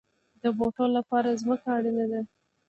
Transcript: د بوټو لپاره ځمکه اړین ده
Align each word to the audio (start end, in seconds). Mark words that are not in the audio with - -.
د 0.41 0.43
بوټو 0.57 0.85
لپاره 0.97 1.37
ځمکه 1.41 1.67
اړین 1.77 1.97
ده 2.11 2.21